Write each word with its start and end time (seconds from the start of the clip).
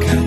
가까 0.00 0.21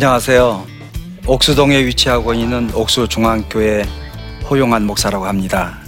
안녕하세요. 0.00 0.64
옥수동에 1.26 1.84
위치하고 1.84 2.32
있는 2.32 2.72
옥수중앙교회 2.72 3.84
호용한 4.48 4.86
목사라고 4.86 5.26
합니다. 5.26 5.80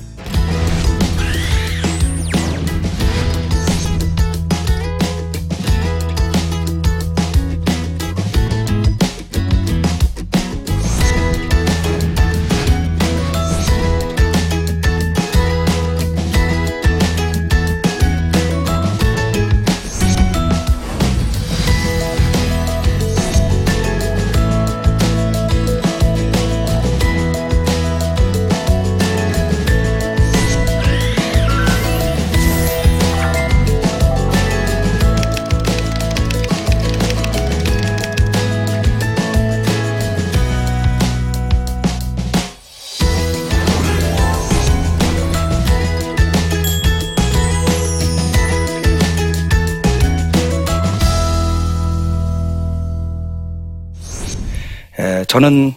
저는 55.30 55.74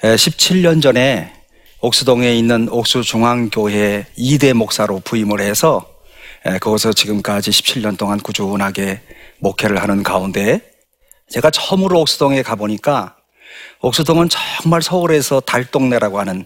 17년 0.00 0.80
전에 0.80 1.32
옥수동에 1.80 2.36
있는 2.36 2.68
옥수중앙교회 2.70 4.06
2대 4.16 4.52
목사로 4.52 5.00
부임을 5.00 5.40
해서 5.40 5.84
에, 6.46 6.60
거기서 6.60 6.92
지금까지 6.92 7.50
17년 7.50 7.98
동안 7.98 8.20
꾸준하게 8.20 9.00
목회를 9.40 9.82
하는 9.82 10.04
가운데 10.04 10.60
제가 11.28 11.50
처음으로 11.50 11.98
옥수동에 12.02 12.42
가보니까 12.42 13.16
옥수동은 13.80 14.28
정말 14.28 14.82
서울에서 14.82 15.40
달동네라고 15.40 16.20
하는 16.20 16.44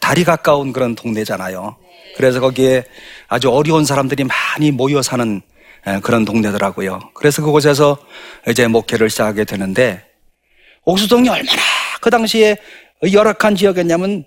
달이 0.00 0.24
가까운 0.24 0.72
그런 0.72 0.94
동네잖아요. 0.94 1.76
그래서 2.16 2.40
거기에 2.40 2.84
아주 3.28 3.50
어려운 3.50 3.84
사람들이 3.84 4.24
많이 4.24 4.70
모여 4.70 5.02
사는 5.02 5.42
에, 5.86 6.00
그런 6.00 6.24
동네더라고요. 6.24 7.10
그래서 7.12 7.42
그곳에서 7.42 7.98
이제 8.48 8.68
목회를 8.68 9.10
시작하게 9.10 9.44
되는데 9.44 10.02
옥수동이 10.86 11.28
얼마나 11.28 11.69
그 12.00 12.10
당시에 12.10 12.56
열악한 13.12 13.56
지역이었냐면 13.56 14.24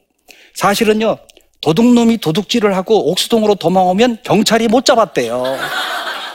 사실은요 0.54 1.18
도둑놈이 1.62 2.18
도둑질을 2.18 2.76
하고 2.76 3.12
옥수동으로 3.12 3.56
도망오면 3.56 4.20
경찰이 4.24 4.68
못 4.68 4.86
잡았대요. 4.86 5.58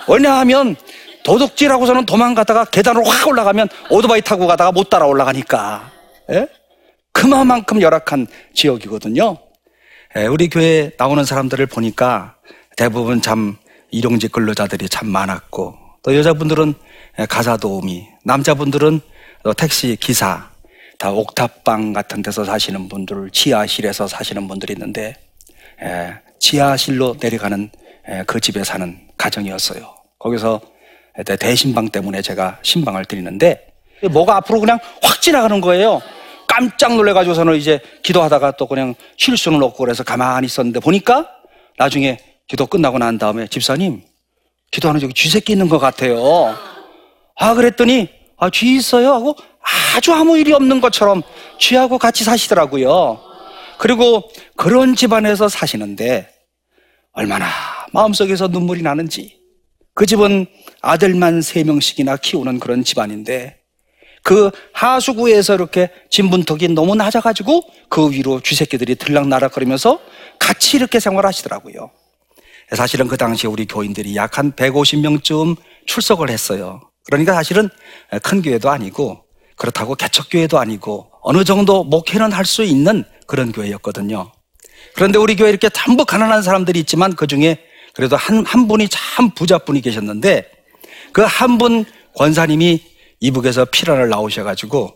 왜냐하면 0.09 0.75
도둑질하고서는 1.23 2.07
도망가다가 2.07 2.65
계단으로 2.65 3.05
확 3.05 3.29
올라가면 3.29 3.69
오토바이 3.91 4.23
타고 4.23 4.47
가다가 4.47 4.73
못 4.73 4.89
따라 4.89 5.07
올라가니까 5.07 5.91
예? 6.31 6.49
그만큼 7.13 7.83
열악한 7.83 8.27
지역이거든요. 8.55 9.37
예, 10.17 10.27
우리 10.27 10.49
교회 10.49 10.91
나오는 10.97 11.23
사람들을 11.23 11.67
보니까 11.67 12.37
대부분 12.77 13.21
참 13.21 13.57
일용직 13.91 14.33
근로자들이 14.33 14.89
참 14.89 15.09
많았고 15.09 15.77
또 16.03 16.17
여자분들은 16.17 16.75
예, 17.19 17.27
가사 17.27 17.59
도우미, 17.59 18.07
남자분들은 18.25 19.01
또 19.43 19.53
택시 19.53 19.97
기사, 20.01 20.49
다 20.99 21.13
옥탑방 21.13 21.93
같은 21.93 22.23
데서 22.23 22.45
사시는 22.45 22.89
분들, 22.89 23.31
지하실에서 23.31 24.09
사시는 24.09 24.49
분들이 24.49 24.73
있는데 24.73 25.15
예, 25.81 26.15
지하실로 26.41 27.17
내려가는 27.21 27.71
예, 28.11 28.25
그 28.27 28.41
집에 28.41 28.65
사는 28.65 28.99
가정이었어요. 29.17 29.95
거기서 30.19 30.61
대- 31.25 31.37
대신방 31.37 31.89
때문에 31.89 32.21
제가 32.21 32.59
신방을 32.63 33.05
드리는데 33.05 33.65
뭐가 34.11 34.37
앞으로 34.37 34.59
그냥 34.61 34.81
확 35.03 35.23
지나가는 35.23 35.61
거예요. 35.61 36.01
깜짝 36.49 36.97
놀래가지고서는 36.97 37.55
이제 37.57 37.79
기도하다가 38.03 38.53
또 38.53 38.67
그냥 38.67 38.95
쉴 39.17 39.37
수는 39.37 39.63
없고 39.63 39.85
그래서 39.85 40.03
가만히 40.03 40.47
있었는데 40.47 40.81
보니까 40.81 41.29
나중에 41.77 42.19
기도 42.49 42.67
끝나고 42.67 42.99
난 42.99 43.19
다음에 43.19 43.47
집사님 43.47 44.03
기도하는 44.73 45.01
저기 45.01 45.15
쥐 45.15 45.29
새끼 45.31 45.53
있는 45.53 45.69
것 45.69 45.79
같아요. 45.79 46.57
아, 47.37 47.55
그랬더니, 47.55 48.09
아, 48.37 48.51
쥐 48.51 48.75
있어요? 48.75 49.13
하고 49.13 49.37
아주 49.97 50.13
아무 50.13 50.39
일이 50.39 50.53
없는 50.53 50.81
것처럼 50.81 51.23
쥐하고 51.59 51.99
같이 51.99 52.25
사시더라고요. 52.25 53.21
그리고 53.79 54.31
그런 54.57 54.97
집안에서 54.97 55.49
사시는데 55.49 56.29
얼마나 57.13 57.47
마음속에서 57.93 58.49
눈물이 58.49 58.83
나는지 58.83 59.39
그 59.95 60.07
집은 60.07 60.47
아들만 60.81 61.43
세 61.43 61.65
명씩이나 61.65 62.17
키우는 62.17 62.61
그런 62.61 62.85
집안인데 62.85 63.57
그 64.23 64.51
하수구에서 64.73 65.55
이렇게 65.55 65.91
진분턱이 66.11 66.69
너무 66.69 66.95
낮아가지고 66.95 67.63
그 67.89 68.11
위로 68.11 68.41
쥐새끼들이 68.41 68.97
들락날락거리면서 68.97 70.01
같이 70.39 70.77
이렇게 70.77 71.01
생활하시더라고요. 71.01 71.91
사실은 72.75 73.09
그 73.09 73.17
당시에 73.17 73.49
우리 73.49 73.67
교인들이 73.67 74.15
약 74.17 74.39
한 74.39 74.53
150명쯤 74.53 75.57
출석을 75.87 76.31
했어요. 76.31 76.81
그러니까 77.07 77.33
사실은 77.33 77.71
큰 78.23 78.43
교회도 78.43 78.69
아니고 78.71 79.25
그렇다고 79.59 79.95
개척교회도 79.95 80.59
아니고 80.59 81.11
어느 81.23 81.45
정도 81.45 81.85
목회는 81.85 82.33
할 82.33 82.45
수 82.45 82.63
있는 82.65 83.05
그런 83.27 83.53
교회였거든요. 83.53 84.33
그런데 84.95 85.19
우리 85.19 85.37
교회 85.37 85.51
이렇게 85.51 85.69
전부 85.69 86.05
가난한 86.07 86.43
사람들이 86.43 86.79
있지만 86.81 87.15
그 87.15 87.27
중에 87.27 87.59
그래도 87.95 88.17
한, 88.17 88.45
한 88.47 88.67
분이 88.69 88.89
참 88.89 89.31
부자분이 89.35 89.81
계셨는데 89.83 90.51
그 91.13 91.23
한 91.25 91.59
분 91.59 91.85
권사님이 92.17 92.83
이북에서 93.21 93.65
피란을 93.67 94.09
나오셔가지고 94.09 94.95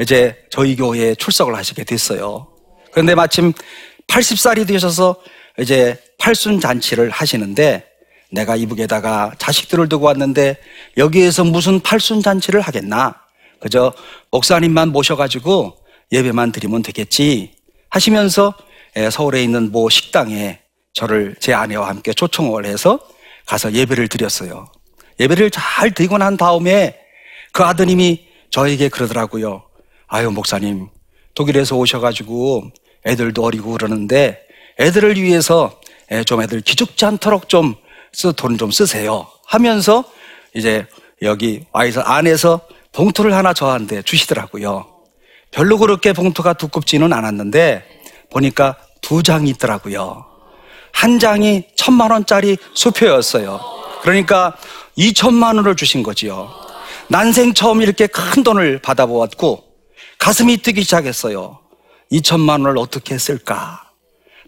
이제 0.00 0.36
저희 0.50 0.76
교회에 0.76 1.14
출석을 1.14 1.54
하시게 1.54 1.84
됐어요. 1.84 2.48
그런데 2.90 3.14
마침 3.14 3.52
80살이 4.08 4.66
되셔서 4.66 5.16
이제 5.58 5.96
팔순 6.18 6.60
잔치를 6.60 7.10
하시는데 7.10 7.84
내가 8.30 8.56
이북에다가 8.56 9.32
자식들을 9.38 9.88
두고 9.88 10.06
왔는데 10.06 10.56
여기에서 10.96 11.44
무슨 11.44 11.80
팔순 11.80 12.22
잔치를 12.22 12.60
하겠나? 12.60 13.14
그저 13.62 13.92
목사님만 14.32 14.88
모셔가지고 14.88 15.76
예배만 16.10 16.50
드리면 16.50 16.82
되겠지 16.82 17.54
하시면서 17.88 18.54
예, 18.96 19.08
서울에 19.08 19.42
있는 19.42 19.70
모 19.70 19.88
식당에 19.88 20.58
저를 20.92 21.36
제 21.38 21.54
아내와 21.54 21.88
함께 21.88 22.12
초청을 22.12 22.66
해서 22.66 22.98
가서 23.46 23.72
예배를 23.72 24.08
드렸어요. 24.08 24.66
예배를 25.20 25.50
잘 25.50 25.92
드리고 25.92 26.18
난 26.18 26.36
다음에 26.36 26.98
그 27.52 27.62
아드님이 27.62 28.26
저에게 28.50 28.88
그러더라고요. 28.88 29.62
아유, 30.08 30.30
목사님, 30.30 30.88
독일에서 31.34 31.76
오셔가지고 31.76 32.70
애들도 33.06 33.42
어리고 33.44 33.72
그러는데 33.72 34.40
애들을 34.80 35.20
위해서 35.22 35.80
예, 36.10 36.24
좀 36.24 36.42
애들 36.42 36.62
기죽지 36.62 37.04
않도록 37.04 37.48
좀돈좀 37.48 38.72
쓰세요. 38.72 39.28
하면서 39.46 40.04
이제 40.54 40.86
여기 41.22 41.64
와이서 41.72 42.00
안에서 42.00 42.60
봉투를 42.92 43.34
하나 43.34 43.52
저한테 43.52 44.02
주시더라고요. 44.02 44.86
별로 45.50 45.78
그렇게 45.78 46.12
봉투가 46.12 46.54
두껍지는 46.54 47.12
않았는데 47.12 47.84
보니까 48.30 48.76
두 49.00 49.22
장이 49.22 49.50
있더라고요. 49.50 50.26
한 50.92 51.18
장이 51.18 51.64
천만 51.74 52.10
원짜리 52.10 52.56
수표였어요. 52.74 53.60
그러니까 54.02 54.56
이천만 54.96 55.56
원을 55.56 55.74
주신 55.76 56.02
거지요. 56.02 56.50
난생 57.08 57.54
처음 57.54 57.82
이렇게 57.82 58.06
큰 58.06 58.42
돈을 58.42 58.80
받아보았고 58.80 59.64
가슴이 60.18 60.58
뛰기 60.58 60.82
시작했어요. 60.82 61.58
2천만 62.12 62.64
원을 62.64 62.78
어떻게 62.78 63.18
쓸까? 63.18 63.90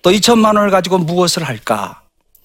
또 0.03 0.11
2천만 0.11 0.57
원을 0.57 0.71
가지고 0.71 0.99
무엇을 0.99 1.45
할까? 1.45 2.03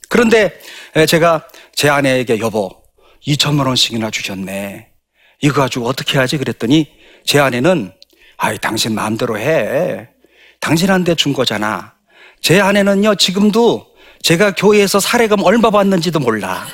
그런데 0.08 0.60
제가 1.08 1.46
제 1.76 1.90
아내에게 1.90 2.40
여보, 2.40 2.82
2천만 3.28 3.68
원씩이나 3.68 4.10
주셨네. 4.12 4.89
이거 5.42 5.62
가지고 5.62 5.88
어떻게 5.88 6.18
하지? 6.18 6.38
그랬더니 6.38 6.88
제 7.26 7.40
아내는 7.40 7.94
아이, 8.38 8.58
당신 8.58 8.94
마음대로 8.96 9.38
해. 9.38 10.10
당신한테 10.60 11.16
준 11.16 11.34
거잖아. 11.34 11.94
제 12.42 12.60
아내는요, 12.60 13.16
지금도 13.16 13.88
제가 14.22 14.52
교회에서 14.56 15.00
사례금 15.00 15.44
얼마 15.44 15.70
받는지도 15.70 16.20
몰라. 16.20 16.66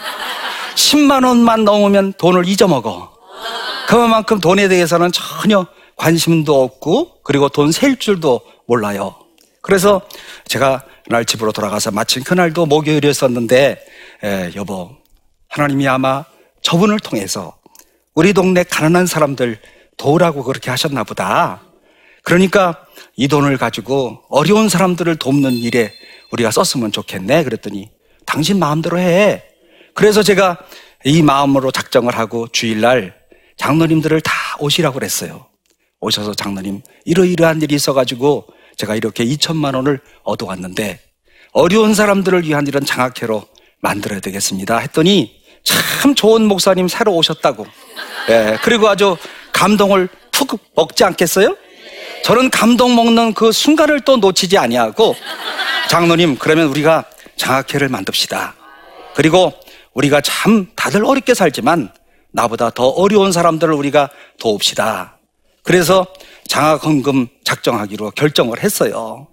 10만 0.76 1.26
원만 1.26 1.64
넘으면 1.64 2.14
돈을 2.14 2.48
잊어먹어. 2.48 3.14
그만큼 3.88 4.40
돈에 4.40 4.68
대해서는 4.68 5.12
전혀 5.12 5.66
관심도 5.96 6.64
없고, 6.64 7.22
그리고 7.24 7.50
돈 7.50 7.72
셀 7.72 7.98
줄도 7.98 8.42
몰라요. 8.68 9.16
그래서 9.62 10.02
제가 10.48 10.84
날 11.08 11.24
집으로 11.26 11.52
돌아가서 11.52 11.92
마침 11.92 12.24
그날도 12.24 12.66
목요일이었었는데, 12.66 13.86
에, 14.24 14.52
여보, 14.56 14.92
하나님이 15.50 15.88
아마 15.88 16.26
저분을 16.62 17.00
통해서 17.00 17.56
우리 18.16 18.32
동네 18.32 18.64
가난한 18.64 19.08
사람들 19.08 19.60
도우라고 19.98 20.44
그렇게 20.44 20.70
하셨나 20.72 21.04
보다. 21.04 21.62
그러니까 22.24 22.86
이 23.18 23.28
돈을 23.28 23.58
가지고 23.58 24.24
어려운 24.30 24.70
사람들을 24.70 25.18
돕는 25.18 25.52
일에 25.52 25.92
우리가 26.32 26.50
썼으면 26.50 26.94
좋겠네. 26.94 27.44
그랬더니 27.44 27.92
당신 28.26 28.58
마음대로 28.58 28.98
해. 28.98 29.44
그래서 29.94 30.24
제가 30.24 30.58
이 31.04 31.22
마음으로 31.22 31.72
작정을 31.72 32.18
하고 32.18 32.48
주일날 32.48 33.14
장로님들을 33.58 34.22
다 34.22 34.32
오시라고 34.60 34.96
그랬어요. 34.96 35.48
오셔서 36.00 36.34
장로님 36.34 36.82
이러이러한 37.04 37.62
일이 37.62 37.76
있어가지고 37.76 38.48
제가 38.78 38.96
이렇게 38.96 39.26
2천만 39.26 39.76
원을 39.76 40.00
얻어왔는데 40.24 41.00
어려운 41.52 41.94
사람들을 41.94 42.44
위한 42.46 42.66
이런 42.68 42.86
장학회로 42.86 43.46
만들어야 43.82 44.20
되겠습니다. 44.22 44.78
했더니 44.80 45.42
참 45.64 46.16
좋은 46.16 46.46
목사님 46.46 46.88
새로 46.88 47.14
오셨다고. 47.16 47.66
예, 48.30 48.58
그리고 48.64 48.88
아주 48.90 49.18
감동을 49.52 50.10
푹 50.32 50.60
먹지 50.76 51.04
않겠어요? 51.04 51.56
저는 52.24 52.50
감동 52.50 52.96
먹는 52.96 53.34
그 53.34 53.52
순간을 53.52 54.02
또 54.02 54.18
놓치지 54.18 54.58
아니하고 54.58 55.16
장로님 55.90 56.38
그러면 56.38 56.68
우리가 56.68 57.06
장학회를 57.38 57.90
만듭시다. 57.90 58.56
그리고 59.14 59.54
우리가 59.94 60.22
참 60.22 60.68
다들 60.76 61.06
어렵게 61.06 61.34
살지만 61.34 61.92
나보다 62.32 62.70
더 62.72 62.88
어려운 62.88 63.32
사람들을 63.32 63.74
우리가 63.74 64.10
도웁시다. 64.40 65.20
그래서 65.64 66.06
장학헌금 66.48 67.28
작정하기로 67.44 68.12
결정을 68.12 68.64
했어요. 68.64 69.28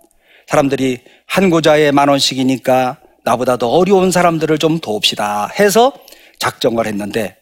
사람들이 0.46 1.00
한 1.26 1.50
고자에 1.50 1.90
만 1.92 2.08
원씩이니까 2.08 2.98
나보다 3.24 3.56
더 3.56 3.68
어려운 3.68 4.10
사람들을 4.10 4.58
좀 4.58 4.78
도웁시다 4.78 5.48
해서 5.58 5.92
작정을 6.38 6.86
했는데 6.86 7.36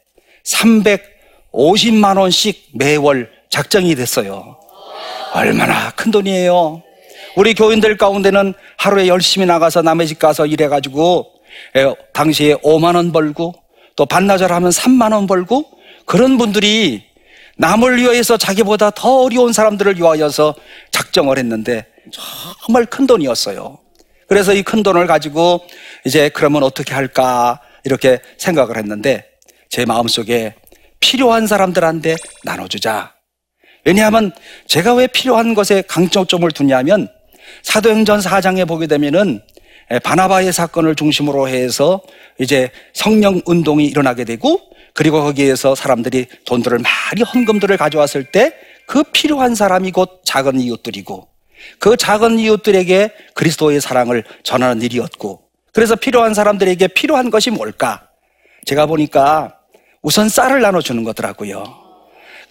350만 1.52 2.18
원씩 2.18 2.70
매월 2.74 3.30
작정이 3.48 3.94
됐어요. 3.94 4.56
얼마나 5.32 5.90
큰 5.90 6.10
돈이에요. 6.10 6.82
우리 7.36 7.54
교인들 7.54 7.96
가운데는 7.96 8.54
하루에 8.76 9.06
열심히 9.06 9.46
나가서 9.46 9.82
남의 9.82 10.06
집 10.08 10.18
가서 10.18 10.46
일해가지고 10.46 11.32
에, 11.76 11.94
당시에 12.12 12.56
5만 12.56 12.96
원 12.96 13.12
벌고 13.12 13.54
또 13.96 14.06
반나절 14.06 14.52
하면 14.52 14.70
3만 14.70 15.12
원 15.12 15.26
벌고 15.26 15.66
그런 16.06 16.38
분들이 16.38 17.04
남을 17.58 17.98
위하여서 17.98 18.36
자기보다 18.38 18.90
더 18.90 19.22
어려운 19.22 19.52
사람들을 19.52 19.96
위하여서 19.98 20.54
작정을 20.90 21.38
했는데 21.38 21.86
정말 22.64 22.86
큰 22.86 23.06
돈이었어요. 23.06 23.78
그래서 24.28 24.54
이 24.54 24.62
큰 24.62 24.82
돈을 24.82 25.06
가지고 25.06 25.60
이제 26.04 26.28
그러면 26.30 26.62
어떻게 26.62 26.94
할까 26.94 27.60
이렇게 27.84 28.20
생각을 28.38 28.76
했는데 28.76 29.26
제 29.68 29.84
마음속에 29.84 30.54
필요한 31.00 31.46
사람들한테 31.46 32.16
나눠주자. 32.44 33.14
왜냐하면 33.84 34.32
제가 34.66 34.94
왜 34.94 35.06
필요한 35.06 35.54
것에 35.54 35.82
강점점을 35.88 36.50
두냐면 36.52 37.08
사도행전 37.62 38.20
4장에 38.20 38.68
보게 38.68 38.86
되면은 38.86 39.40
바나바의 40.04 40.52
사건을 40.52 40.94
중심으로 40.94 41.48
해서 41.48 42.00
이제 42.38 42.70
성령 42.92 43.40
운동이 43.44 43.86
일어나게 43.86 44.24
되고 44.24 44.60
그리고 44.94 45.22
거기에서 45.22 45.74
사람들이 45.74 46.26
돈들을 46.44 46.78
많이 46.78 47.22
헌금들을 47.22 47.76
가져왔을 47.76 48.24
때 48.24 48.52
그 48.90 49.04
필요한 49.04 49.54
사람이 49.54 49.92
곧 49.92 50.20
작은 50.24 50.60
이웃들이고 50.60 51.28
그 51.78 51.96
작은 51.96 52.40
이웃들에게 52.40 53.12
그리스도의 53.34 53.80
사랑을 53.80 54.24
전하는 54.42 54.82
일이었고 54.82 55.44
그래서 55.72 55.94
필요한 55.94 56.34
사람들에게 56.34 56.88
필요한 56.88 57.30
것이 57.30 57.50
뭘까? 57.50 58.08
제가 58.66 58.86
보니까 58.86 59.59
우선 60.02 60.28
쌀을 60.28 60.60
나눠주는 60.60 61.04
거더라고요. 61.04 61.64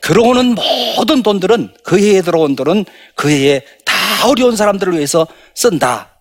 들어오는 0.02 0.56
모든 0.96 1.24
돈들은 1.24 1.74
그 1.84 2.00
해에 2.00 2.22
들어온 2.22 2.56
돈은 2.56 2.86
그 3.16 3.30
해에 3.30 3.62
다 3.86 4.28
어려운 4.28 4.56
사람들을 4.56 4.94
위해서 4.94 5.28
쓴다. 5.56 6.20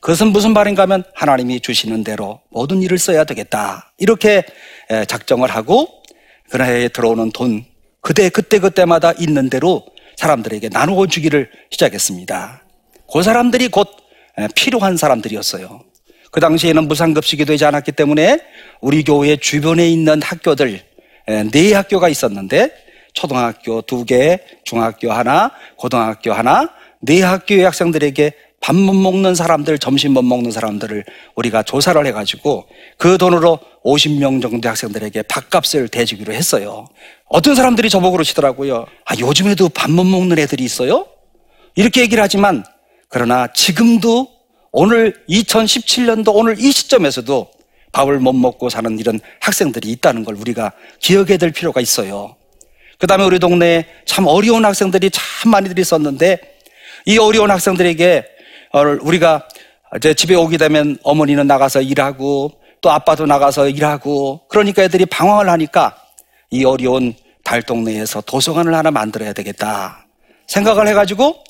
그것은 0.00 0.28
무슨 0.28 0.52
말인가 0.52 0.84
하면 0.84 1.04
하나님이 1.14 1.60
주시는 1.60 2.04
대로 2.04 2.40
모든 2.48 2.80
일을 2.80 2.98
써야 2.98 3.24
되겠다. 3.24 3.92
이렇게 3.98 4.44
작정을 5.08 5.50
하고 5.50 6.02
그 6.48 6.62
해에 6.62 6.88
들어오는 6.88 7.32
돈 7.32 7.64
그때 8.00 8.30
그때 8.30 8.58
그때마다 8.58 9.12
있는 9.12 9.50
대로 9.50 9.84
사람들에게 10.16 10.70
나누어 10.70 11.06
주기를 11.06 11.50
시작했습니다. 11.70 12.62
그 13.12 13.22
사람들이 13.22 13.68
곧 13.68 13.88
필요한 14.54 14.96
사람들이었어요. 14.96 15.82
그 16.30 16.40
당시에는 16.40 16.88
무상급식이 16.88 17.44
되지 17.44 17.64
않았기 17.64 17.92
때문에 17.92 18.40
우리 18.80 19.02
교회 19.04 19.36
주변에 19.36 19.88
있는 19.88 20.22
학교들 20.22 20.80
네 21.52 21.74
학교가 21.74 22.08
있었는데 22.08 22.70
초등학교 23.14 23.82
두 23.82 24.04
개, 24.04 24.38
중학교 24.64 25.12
하나, 25.12 25.50
고등학교 25.76 26.32
하나, 26.32 26.70
네 27.00 27.22
학교의 27.22 27.64
학생들에게 27.64 28.32
밥 28.62 28.76
못 28.76 28.92
먹는 28.92 29.34
사람들, 29.34 29.78
점심 29.78 30.12
못 30.12 30.22
먹는 30.22 30.50
사람들을 30.50 31.04
우리가 31.34 31.62
조사를 31.62 32.04
해가지고 32.06 32.66
그 32.98 33.16
돈으로 33.16 33.58
50명 33.84 34.42
정도 34.42 34.68
학생들에게 34.68 35.22
밥값을 35.22 35.88
대주기로 35.88 36.34
했어요. 36.34 36.86
어떤 37.24 37.54
사람들이 37.54 37.88
저보고 37.88 38.12
그러시더라고요. 38.12 38.84
아, 39.06 39.14
요즘에도 39.18 39.70
밥 39.70 39.90
못 39.90 40.04
먹는 40.04 40.38
애들이 40.38 40.62
있어요? 40.62 41.06
이렇게 41.74 42.02
얘기를 42.02 42.22
하지만 42.22 42.62
그러나 43.08 43.46
지금도 43.52 44.28
오늘 44.72 45.14
2017년도 45.28 46.32
오늘 46.34 46.58
이 46.58 46.70
시점에서도 46.70 47.50
밥을 47.92 48.20
못 48.20 48.32
먹고 48.32 48.70
사는 48.70 48.98
이런 48.98 49.18
학생들이 49.40 49.90
있다는 49.90 50.24
걸 50.24 50.36
우리가 50.36 50.72
기억해야 51.00 51.38
될 51.38 51.50
필요가 51.50 51.80
있어요. 51.80 52.36
그 52.98 53.06
다음에 53.06 53.24
우리 53.24 53.38
동네에 53.38 53.86
참 54.04 54.26
어려운 54.26 54.64
학생들이 54.64 55.10
참 55.10 55.50
많이들 55.50 55.78
있었는데 55.78 56.38
이 57.06 57.18
어려운 57.18 57.50
학생들에게 57.50 58.24
어, 58.72 58.80
우리가 59.00 59.48
이제 59.96 60.14
집에 60.14 60.34
오게 60.36 60.56
되면 60.56 60.98
어머니는 61.02 61.46
나가서 61.48 61.82
일하고 61.82 62.52
또 62.80 62.90
아빠도 62.90 63.26
나가서 63.26 63.68
일하고 63.68 64.42
그러니까 64.48 64.82
애들이 64.82 65.04
방황을 65.06 65.48
하니까 65.48 65.96
이 66.50 66.64
어려운 66.64 67.14
달 67.42 67.62
동네에서 67.62 68.20
도서관을 68.20 68.74
하나 68.74 68.90
만들어야 68.92 69.32
되겠다 69.32 70.06
생각을 70.46 70.86
해가지고 70.88 71.42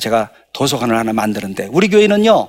제가 0.00 0.30
도서관을 0.52 0.96
하나 0.96 1.12
만드는데 1.12 1.68
우리 1.72 1.88
교회는요 1.88 2.48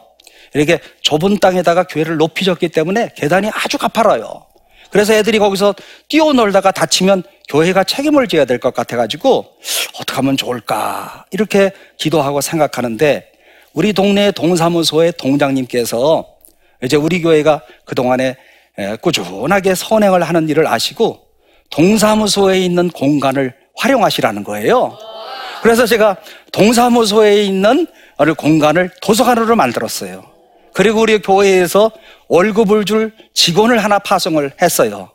이렇게 0.54 0.80
좁은 1.02 1.40
땅에다가 1.40 1.84
교회를 1.84 2.18
높이 2.18 2.46
졌기 2.46 2.70
때문에 2.70 3.12
계단이 3.16 3.50
아주 3.54 3.78
가파라요. 3.78 4.46
그래서 4.90 5.14
애들이 5.14 5.40
거기서 5.40 5.74
뛰어놀다가 6.10 6.72
다치면 6.72 7.24
교회가 7.48 7.86
책임을 7.86 8.28
져야 8.28 8.44
될 8.46 8.60
것 8.60 8.74
같아가지고 8.74 9.46
어떻게 9.96 10.14
하면 10.16 10.36
좋을까 10.36 11.26
이렇게 11.32 11.72
기도하고 11.98 12.42
생각하는데 12.42 13.32
우리 13.74 13.94
동네 13.94 14.32
동사무소의 14.32 15.14
동장님께서 15.18 16.26
이제 16.84 16.98
우리 16.98 17.22
교회가 17.22 17.62
그동안에 17.86 18.36
꾸준하게 19.00 19.76
선행을 19.76 20.24
하는 20.24 20.50
일을 20.50 20.68
아시고 20.68 21.22
동사무소에 21.70 22.60
있는 22.60 22.90
공간을 22.90 23.54
활용하시라는 23.78 24.44
거예요. 24.44 24.98
그래서 25.62 25.86
제가 25.86 26.18
동사무소에 26.52 27.44
있는 27.44 27.88
공간을 28.38 28.92
도서관으로 29.02 29.56
만들었어요. 29.56 30.31
그리고 30.82 31.02
우리 31.02 31.20
교회에서 31.20 31.92
월급을 32.28 32.86
줄 32.86 33.14
직원을 33.36 33.84
하나 33.84 34.00
파송을 34.00 34.54
했어요. 34.64 35.12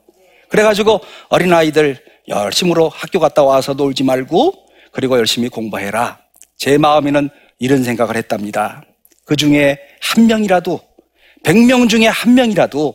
그래가지고 0.49 1.01
어린아이들 1.29 1.99
열심으로 2.29 2.89
학교 2.89 3.19
갔다 3.19 3.43
와서 3.43 3.75
놀지 3.75 4.05
말고 4.05 4.53
그리고 4.93 5.19
열심히 5.19 5.49
공부해라. 5.49 6.19
제 6.57 6.79
마음에는 6.79 7.31
이런 7.59 7.83
생각을 7.83 8.15
했답니다. 8.15 8.85
그 9.25 9.35
중에 9.35 9.81
한 10.01 10.29
명이라도, 10.29 10.79
백명 11.43 11.89
중에 11.89 12.07
한 12.07 12.35
명이라도 12.35 12.95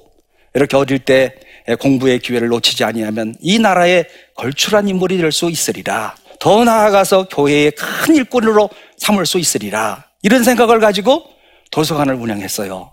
이렇게 0.53 0.77
어릴 0.77 0.99
때 0.99 1.35
공부의 1.77 2.19
기회를 2.19 2.47
놓치지 2.47 2.85
아니하면 2.85 3.35
이 3.41 3.59
나라의 3.59 4.05
걸출한 4.33 4.87
인물이 4.87 5.17
될 5.17 5.33
수 5.33 5.49
있으리라. 5.49 6.15
더 6.39 6.63
나아가서 6.63 7.27
교회의 7.27 7.71
큰 7.71 8.15
일꾼으로 8.15 8.69
삼을 8.95 9.25
수 9.25 9.39
있으리라. 9.39 10.05
이런 10.21 10.45
생각을 10.45 10.79
가지고 10.79 11.30
도서관을 11.71 12.15
운영했어요. 12.15 12.91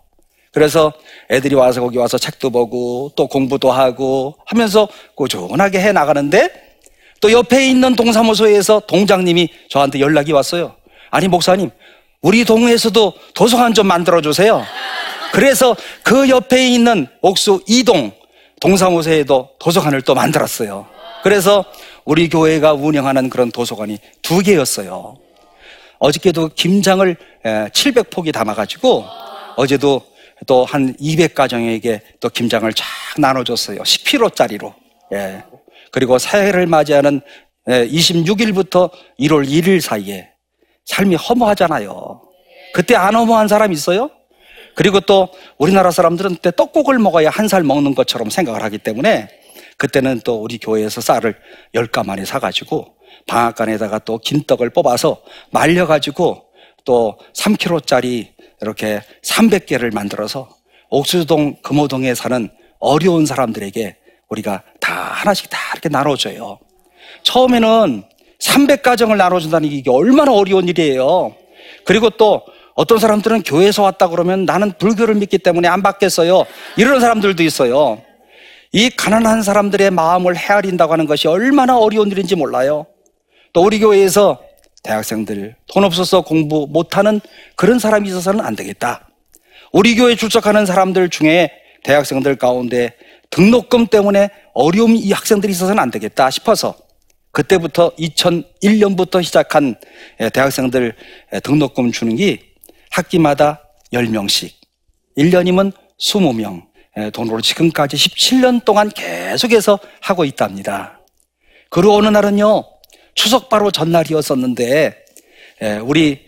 그래서 0.53 0.93
애들이 1.31 1.55
와서 1.55 1.81
거기 1.81 1.99
와서 1.99 2.17
책도 2.17 2.51
보고 2.51 3.13
또 3.15 3.27
공부도 3.27 3.71
하고 3.71 4.37
하면서 4.47 4.89
꾸준하게 5.15 5.81
해 5.81 5.93
나가는데 5.93 6.51
또 7.21 7.31
옆에 7.33 7.69
있는 7.69 7.97
동사무소에서 7.97 8.83
동장님이 8.87 9.51
저한테 9.69 10.01
연락이 10.01 10.33
왔어요. 10.33 10.75
아니, 11.11 11.29
목사님, 11.29 11.71
우리 12.23 12.45
동에서도 12.45 13.15
도서관 13.35 13.75
좀 13.75 13.87
만들어 13.87 14.21
주세요. 14.21 14.65
그래서 15.33 15.77
그 16.03 16.29
옆에 16.29 16.69
있는 16.69 17.07
옥수 17.21 17.63
이동 17.67 18.13
동사무소에도 18.61 19.51
도서관을 19.59 20.03
또 20.03 20.15
만들었어요. 20.15 20.87
그래서 21.23 21.65
우리 22.05 22.29
교회가 22.29 22.73
운영하는 22.73 23.29
그런 23.29 23.51
도서관이 23.51 23.99
두 24.23 24.41
개였어요. 24.41 25.17
어저께도 25.99 26.51
김장을 26.55 27.17
700폭이 27.45 28.33
담아가지고 28.33 29.05
어제도 29.57 30.03
또 30.47 30.65
한 30.65 30.95
200가정에게 30.97 32.01
또 32.21 32.29
김장을 32.29 32.73
쫙 32.73 32.85
나눠줬어요. 33.19 33.81
10kg짜리로. 33.81 34.73
예. 35.15 35.43
그리고 35.91 36.19
새해를 36.19 36.67
맞이하는 36.67 37.21
26일부터 37.67 38.91
1월 39.19 39.49
1일 39.49 39.81
사이에 39.81 40.29
삶이 40.85 41.17
허무하잖아요. 41.17 42.23
그때 42.73 42.95
안 42.95 43.15
허무한 43.17 43.49
사람 43.49 43.73
있어요? 43.73 44.11
그리고 44.75 45.01
또 45.01 45.29
우리나라 45.59 45.91
사람들은 45.91 46.37
그때 46.37 46.53
떡국을 46.55 46.99
먹어야 47.01 47.31
한 47.31 47.49
살 47.49 47.65
먹는 47.65 47.95
것처럼 47.97 48.31
생각을 48.31 48.63
하기 48.63 48.79
때문에 48.79 49.29
그때는 49.77 50.21
또 50.25 50.37
우리 50.41 50.59
교회에서 50.59 51.01
쌀을 51.01 51.37
열 51.75 51.87
가마니 51.89 52.25
사가지고 52.27 52.95
방앗간에다가 53.29 54.01
또 54.01 54.19
긴떡을 54.19 54.71
뽑아서 54.71 55.23
말려가지고 55.51 56.45
또 56.85 57.19
3kg짜리 57.35 58.29
이렇게 58.61 59.03
300개를 59.23 59.95
만들어서 59.95 60.49
옥수동 60.91 61.57
금호동에 61.63 62.15
사는 62.15 62.49
어려운 62.81 63.27
사람들에게 63.27 63.97
우리가 64.29 64.63
다 64.81 64.93
하나씩 64.93 65.49
다 65.51 65.59
이렇게 65.73 65.89
나눠줘요. 65.89 66.59
처음에는 67.23 68.03
300가정을 68.41 69.17
나눠준다는 69.17 69.69
게 69.83 69.91
얼마나 69.91 70.33
어려운 70.33 70.69
일이에요. 70.69 71.35
그리고 71.85 72.11
또 72.11 72.43
어떤 72.75 72.99
사람들은 72.99 73.43
교회에서 73.43 73.83
왔다 73.83 74.09
그러면 74.09 74.45
나는 74.45 74.73
불교를 74.79 75.17
믿기 75.17 75.39
때문에 75.39 75.67
안 75.69 75.83
받겠어요. 75.83 76.45
이런 76.77 77.01
사람들도 77.01 77.43
있어요. 77.43 78.01
이 78.73 78.91
가난한 78.91 79.43
사람들의 79.43 79.91
마음을 79.91 80.37
헤아린다고 80.37 80.93
하는 80.93 81.07
것이 81.07 81.27
얼마나 81.27 81.77
어려운 81.79 82.11
일인지 82.11 82.37
몰라요. 82.37 82.87
또 83.53 83.63
우리 83.63 83.79
교회에서 83.81 84.41
대학생들 84.83 85.57
돈 85.67 85.85
없어서 85.85 86.23
공부 86.23 86.67
못하는 86.71 87.21
그런 87.57 87.79
사람이 87.79 88.09
있어서는 88.09 88.45
안 88.45 88.57
되겠다. 88.57 89.09
우리 89.73 89.95
교회 89.97 90.15
출석하는 90.15 90.67
사람들 90.67 91.11
중에 91.11 91.51
대학생들 91.85 92.37
가운데 92.37 92.95
등록금 93.31 93.89
때문에 93.89 94.31
어려움 94.55 94.97
이 94.97 95.13
학생들이 95.13 95.53
있어서는 95.53 95.79
안 95.79 95.91
되겠다 95.91 96.31
싶어서 96.31 96.75
그때부터 97.33 97.95
2001년부터 97.97 99.23
시작한 99.23 99.77
대학생들 100.33 100.95
등록금 101.43 101.93
주는 101.93 102.17
게 102.17 102.41
학기마다 102.91 103.63
10명씩 103.93 104.51
1년이면 105.19 105.73
20명 106.01 106.67
돈으로 107.13 107.41
지금까지 107.41 107.97
17년 107.97 108.65
동안 108.65 108.89
계속해서 108.89 109.79
하고 110.01 110.25
있답니다. 110.25 111.01
그리고 111.71 111.95
어느 111.97 112.09
날은요 112.09 112.65
추석 113.19 113.49
바로 113.49 113.73
전날이었었는데 113.73 114.95
우리 115.83 116.21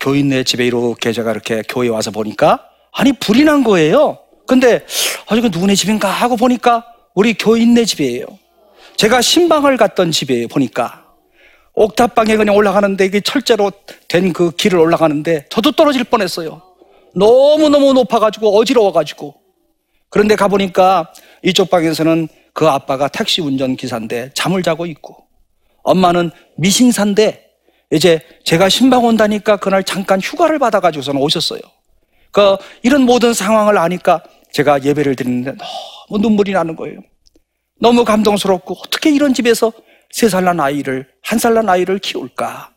교인네 0.00 0.42
집에 0.42 0.66
이렇게 0.66 1.12
제가 1.12 1.30
이렇게 1.30 1.62
교회 1.68 1.88
와서 1.88 2.10
보니까 2.10 2.64
아니 2.90 3.12
불이 3.12 3.44
난 3.44 3.62
거예요. 3.62 4.18
근데 4.48 4.84
아 5.28 5.36
이거 5.36 5.48
누구네 5.48 5.76
집인가 5.76 6.08
하고 6.08 6.34
보니까 6.36 6.84
우리 7.14 7.34
교인네 7.34 7.84
집이에요. 7.84 8.26
제가 8.96 9.22
신방을 9.22 9.76
갔던 9.76 10.10
집에 10.10 10.48
보니까 10.48 11.04
옥탑방에 11.74 12.36
그냥 12.36 12.56
올라가는데 12.56 13.04
이게 13.04 13.20
철제로 13.20 13.70
된 14.08 14.32
그 14.32 14.50
길을 14.50 14.80
올라가는데 14.80 15.46
저도 15.48 15.70
떨어질 15.70 16.02
뻔했어요. 16.02 16.60
너무 17.14 17.68
너무 17.68 17.92
높아가지고 17.92 18.58
어지러워가지고. 18.58 19.36
그런데 20.10 20.34
가보니까 20.34 21.12
이쪽 21.44 21.70
방에서는 21.70 22.26
그 22.52 22.66
아빠가 22.68 23.06
택시 23.06 23.40
운전 23.40 23.76
기사인데 23.76 24.32
잠을 24.34 24.64
자고 24.64 24.86
있고 24.86 25.21
엄마는 25.82 26.30
미신사인데 26.56 27.44
이제 27.92 28.20
제가 28.44 28.68
신방 28.68 29.04
온다니까 29.04 29.56
그날 29.56 29.84
잠깐 29.84 30.20
휴가를 30.20 30.58
받아가지고서는 30.58 31.20
오셨어요. 31.20 31.60
그 32.30 32.56
이런 32.82 33.02
모든 33.02 33.34
상황을 33.34 33.76
아니까 33.78 34.22
제가 34.52 34.82
예배를 34.84 35.16
드리는데 35.16 35.52
너무 36.08 36.22
눈물이 36.22 36.52
나는 36.52 36.76
거예요. 36.76 37.00
너무 37.80 38.04
감동스럽고 38.04 38.74
어떻게 38.84 39.10
이런 39.10 39.34
집에서 39.34 39.72
세 40.10 40.28
살 40.28 40.44
난 40.44 40.60
아이를 40.60 41.08
한 41.22 41.38
살 41.38 41.54
난 41.54 41.68
아이를 41.68 41.98
키울까 41.98 42.70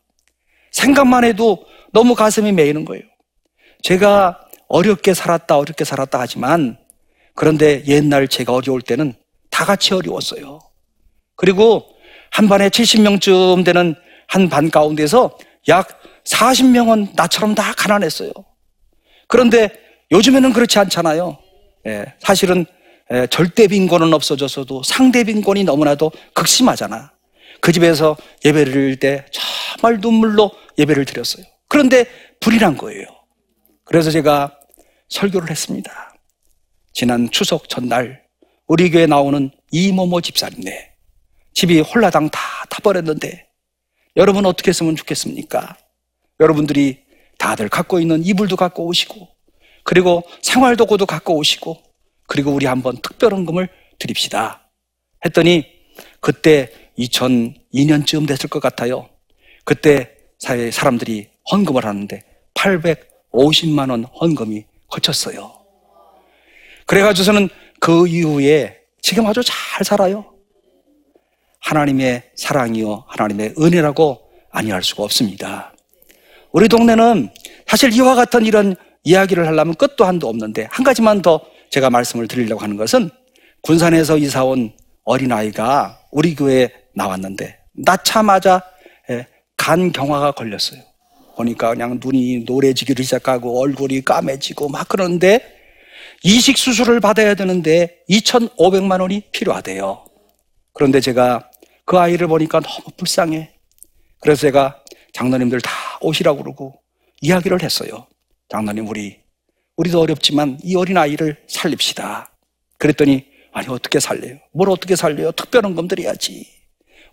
생각만 0.71 1.23
해도 1.23 1.65
너무 1.93 2.15
가슴이 2.15 2.51
메이는 2.51 2.85
거예요. 2.85 3.03
제가 3.83 4.39
어렵게 4.67 5.13
살았다 5.13 5.57
어렵게 5.57 5.83
살았다 5.85 6.19
하지만 6.19 6.77
그런데 7.35 7.83
옛날 7.87 8.27
제가 8.27 8.53
어려울 8.53 8.81
때는 8.81 9.13
다 9.51 9.63
같이 9.65 9.93
어려웠어요. 9.93 10.59
그리고 11.35 11.85
한 12.35 12.49
반에 12.49 12.67
70명쯤 12.67 13.63
되는 13.63 13.95
한 14.27 14.49
반 14.49 14.69
가운데서 14.69 15.37
약 15.69 16.01
40명은 16.25 17.15
나처럼 17.15 17.55
다 17.55 17.73
가난했어요. 17.77 18.31
그런데 19.29 19.69
요즘에는 20.11 20.51
그렇지 20.51 20.77
않잖아요. 20.79 21.37
예, 21.87 22.13
사실은 22.19 22.65
예, 23.13 23.25
절대 23.27 23.67
빈곤은 23.67 24.13
없어졌어도 24.13 24.83
상대 24.83 25.23
빈곤이 25.23 25.63
너무나도 25.63 26.11
극심하잖아. 26.33 27.13
그 27.61 27.71
집에서 27.71 28.17
예배를 28.43 28.73
드릴 28.73 28.99
때 28.99 29.25
정말 29.31 29.99
눈물로 30.01 30.51
예배를 30.77 31.05
드렸어요. 31.05 31.45
그런데 31.69 32.05
불이 32.41 32.57
난 32.57 32.75
거예요. 32.75 33.05
그래서 33.85 34.11
제가 34.11 34.57
설교를 35.07 35.49
했습니다. 35.49 36.15
지난 36.91 37.29
추석 37.31 37.69
전날 37.69 38.23
우리 38.67 38.91
교회 38.91 39.05
나오는 39.05 39.51
이모모 39.71 40.19
집사님네 40.19 40.94
집이 41.55 41.79
홀라당 41.79 42.29
다 42.29 42.39
타버렸는데 42.69 43.47
여러분 44.17 44.45
어떻게 44.45 44.69
했으면 44.69 44.95
좋겠습니까? 44.95 45.77
여러분들이 46.39 46.99
다들 47.37 47.69
갖고 47.69 47.99
있는 47.99 48.23
이불도 48.23 48.57
갖고 48.57 48.85
오시고 48.85 49.27
그리고 49.83 50.23
생활도구도 50.41 51.05
갖고 51.05 51.35
오시고 51.37 51.81
그리고 52.27 52.51
우리 52.51 52.65
한번 52.65 52.97
특별헌금을 53.01 53.69
드립시다. 53.99 54.69
했더니 55.23 55.65
그때 56.19 56.71
2002년쯤 56.99 58.27
됐을 58.27 58.49
것 58.49 58.59
같아요. 58.59 59.09
그때 59.63 60.15
사회 60.39 60.71
사람들이 60.71 61.29
헌금을 61.51 61.85
하는데 61.85 62.21
850만 62.53 63.91
원 63.91 64.03
헌금이 64.03 64.65
거쳤어요. 64.89 65.53
그래가지고서는 66.85 67.49
그 67.79 68.07
이후에 68.07 68.79
지금 69.01 69.25
아주 69.27 69.41
잘 69.43 69.85
살아요. 69.85 70.34
하나님의 71.65 72.21
사랑이요, 72.35 73.05
하나님의 73.07 73.55
은혜라고 73.59 74.21
아니할 74.51 74.83
수가 74.83 75.03
없습니다. 75.03 75.73
우리 76.51 76.69
동네는 76.69 77.29
사실 77.65 77.91
이와 77.91 78.13
같은 78.13 78.45
이런 78.45 78.75
이야기를 79.03 79.47
하려면 79.47 79.73
끝도 79.73 80.05
한도 80.05 80.29
없는데 80.29 80.67
한 80.69 80.85
가지만 80.85 81.21
더 81.23 81.41
제가 81.71 81.89
말씀을 81.89 82.27
드리려고 82.27 82.61
하는 82.61 82.77
것은 82.77 83.09
군산에서 83.61 84.17
이사 84.17 84.43
온 84.43 84.73
어린아이가 85.05 85.99
우리 86.11 86.35
교회에 86.35 86.69
나왔는데 86.93 87.57
낳자마자 87.73 88.61
예, 89.09 89.27
간경화가 89.57 90.33
걸렸어요. 90.33 90.81
보니까 91.35 91.71
그냥 91.71 91.99
눈이 92.01 92.43
노래지기를 92.45 93.03
시작하고 93.03 93.59
얼굴이 93.59 94.05
까매지고 94.05 94.69
막 94.69 94.87
그러는데 94.87 95.39
이식 96.23 96.57
수술을 96.57 96.99
받아야 96.99 97.33
되는데 97.33 97.97
2,500만 98.09 99.01
원이 99.01 99.23
필요하대요. 99.31 100.05
그런데 100.73 100.99
제가 100.99 101.49
그 101.85 101.99
아이를 101.99 102.27
보니까 102.27 102.59
너무 102.59 102.89
불쌍해. 102.97 103.53
그래서 104.19 104.41
제가 104.41 104.83
장로님들 105.13 105.61
다 105.61 105.71
오시라고 106.01 106.41
그러고 106.41 106.81
이야기를 107.21 107.61
했어요. 107.61 108.07
장로님, 108.49 108.87
우리, 108.87 109.19
우리도 109.77 110.01
어렵지만 110.01 110.59
이 110.63 110.75
어린 110.75 110.97
아이를 110.97 111.43
살립시다. 111.47 112.31
그랬더니, 112.77 113.25
아니, 113.53 113.67
어떻게 113.69 113.99
살려요? 113.99 114.37
뭘 114.51 114.69
어떻게 114.69 114.95
살려요? 114.95 115.31
특별헌금 115.31 115.87
드려야지. 115.87 116.45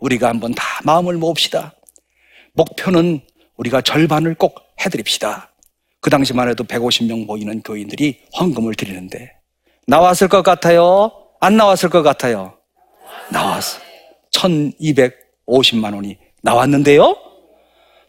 우리가 0.01 0.29
한번 0.29 0.55
다 0.55 0.65
마음을 0.85 1.15
모읍시다. 1.17 1.75
목표는 2.55 3.21
우리가 3.57 3.81
절반을 3.83 4.35
꼭 4.35 4.61
해드립시다. 4.85 5.53
그 6.01 6.11
당시만 6.11 6.49
해도 6.49 6.65
150명 6.65 7.27
모이는 7.27 7.63
교인들이 7.63 8.21
헌금을 8.39 8.75
드리는데, 8.75 9.33
나왔을 9.87 10.29
것 10.29 10.43
같아요? 10.43 11.13
안 11.41 11.57
나왔을 11.57 11.91
것 11.91 12.03
같아요? 12.03 12.59
나왔어. 13.31 13.81
1250만 14.33 15.95
원이 15.95 16.17
나왔는데요. 16.43 17.17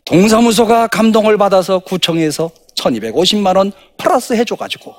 동사무소가 0.06 0.88
감동을 0.88 1.38
받아서 1.38 1.80
구청에서 1.80 2.52
1250만 2.76 3.58
원 3.58 3.72
플러스 3.98 4.34
해줘가지고 4.34 4.94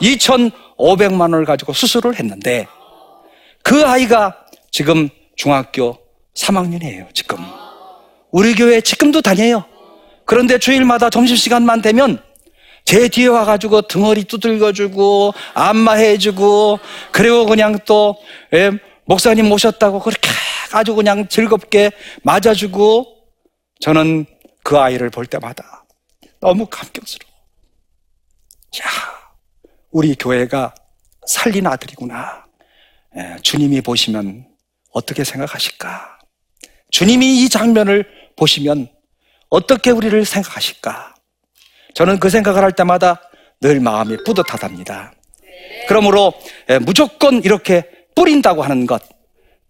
2500만 0.00 1.20
원을 1.20 1.44
가지고 1.44 1.72
수술을 1.72 2.18
했는데 2.18 2.66
그 3.62 3.84
아이가 3.84 4.36
지금 4.70 5.08
중학교 5.36 5.98
3학년이에요, 6.34 7.14
지금. 7.14 7.38
우리 8.30 8.54
교회 8.54 8.80
지금도 8.80 9.20
다녀요. 9.20 9.64
그런데 10.24 10.58
주일마다 10.58 11.10
점심시간만 11.10 11.82
되면 11.82 12.22
제 12.84 13.08
뒤에 13.08 13.26
와가지고 13.26 13.82
등허리 13.82 14.24
두들겨주고 14.24 15.34
안마해주고 15.54 16.78
그리고 17.12 17.46
그냥 17.46 17.78
또 17.84 18.16
예, 18.54 18.70
목사님 19.04 19.48
모셨다고 19.48 20.00
그렇게 20.00 20.28
아주 20.72 20.94
그냥 20.94 21.28
즐겁게 21.28 21.90
맞아주고 22.22 23.06
저는 23.80 24.26
그 24.62 24.78
아이를 24.78 25.10
볼 25.10 25.26
때마다 25.26 25.84
너무 26.40 26.66
감격스러워. 26.66 27.32
야, 28.80 28.88
우리 29.90 30.14
교회가 30.14 30.74
살린 31.26 31.66
아들이구나. 31.66 32.46
예, 33.16 33.36
주님이 33.42 33.80
보시면 33.80 34.46
어떻게 34.92 35.24
생각하실까? 35.24 36.18
주님이 36.90 37.42
이 37.42 37.48
장면을 37.48 38.06
보시면 38.36 38.88
어떻게 39.50 39.90
우리를 39.90 40.24
생각하실까? 40.24 41.14
저는 41.94 42.18
그 42.18 42.30
생각을 42.30 42.62
할 42.62 42.72
때마다 42.72 43.20
늘 43.60 43.80
마음이 43.80 44.24
뿌듯하답니다. 44.24 45.12
그러므로 45.88 46.32
예, 46.70 46.78
무조건 46.78 47.42
이렇게 47.44 47.88
뿌린다고 48.14 48.62
하는 48.62 48.86
것, 48.86 49.02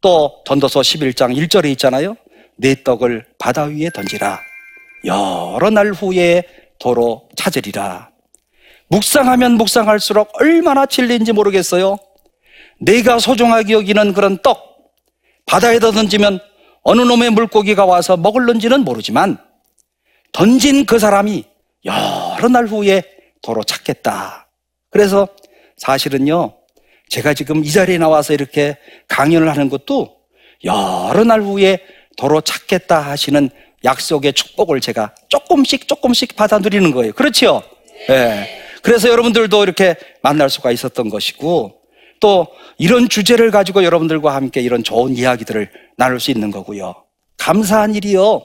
또 0.02 0.42
전도서 0.44 0.80
11장 0.80 1.35
1절에 1.35 1.71
있잖아요. 1.73 2.16
내 2.56 2.75
떡을 2.82 3.25
바다 3.38 3.64
위에 3.64 3.88
던지라. 3.94 4.38
여러 5.06 5.71
날 5.71 5.92
후에 5.92 6.42
도로 6.78 7.28
찾으리라. 7.37 8.11
묵상하면 8.88 9.52
묵상할수록 9.52 10.32
얼마나 10.35 10.85
진리인지 10.85 11.32
모르겠어요. 11.32 11.97
내가 12.78 13.18
소중하게 13.18 13.73
여기는 13.73 14.12
그런 14.12 14.38
떡, 14.42 14.92
바다에다 15.47 15.92
던지면 15.92 16.40
어느 16.82 17.00
놈의 17.00 17.30
물고기가 17.30 17.85
와서 17.87 18.16
먹을는지는 18.16 18.85
모르지만 18.85 19.38
던진 20.32 20.85
그 20.85 20.99
사람이 20.99 21.44
여러 21.85 22.49
날 22.49 22.66
후에 22.66 23.02
도로 23.40 23.62
찾겠다. 23.62 24.49
그래서 24.90 25.28
사실은요, 25.76 26.54
제가 27.12 27.35
지금 27.35 27.62
이 27.62 27.71
자리에 27.71 27.99
나와서 27.99 28.33
이렇게 28.33 28.78
강연을 29.07 29.50
하는 29.50 29.69
것도 29.69 30.16
여러 30.64 31.25
날 31.25 31.42
후에 31.42 31.81
도로 32.16 32.40
찾겠다 32.40 33.00
하시는 33.00 33.50
약속의 33.85 34.33
축복을 34.33 34.81
제가 34.81 35.14
조금씩 35.28 35.88
조금씩 35.88 36.37
받아 36.37 36.59
누리는 36.59 36.90
거예요. 36.90 37.12
그렇지요? 37.12 37.62
예. 38.09 38.12
네. 38.12 38.62
그래서 38.81 39.11
여러분들도 39.11 39.62
이렇게 39.62 39.95
만날 40.23 40.49
수가 40.49 40.73
있었던 40.73 41.11
것이고 41.11 41.75
또 42.19 42.47
이런 42.78 43.11
주제를 43.11 43.50
가지고 43.50 43.85
여러분들과 43.85 44.35
함께 44.35 44.62
이런 44.62 44.83
좋은 44.83 45.14
이야기들을 45.14 45.71
나눌 45.99 46.19
수 46.19 46.31
있는 46.31 46.50
거고요. 46.50 46.95
감사한 47.37 47.95
일이요. 47.95 48.40